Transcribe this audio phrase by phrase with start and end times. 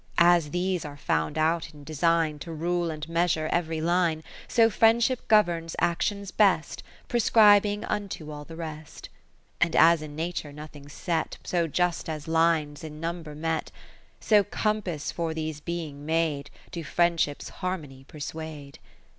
[0.17, 4.23] 40 XI As these are found out in design To rule and measure every line;
[4.47, 9.09] So Friendship governs actions best, Prescribing unto all the rest.
[9.61, 13.71] XII And as in Nature nothing 's set So just as lines in number met;
[14.19, 16.49] So Compasses for these b'ing made.
[16.71, 18.79] Do friendship's harmony persuade.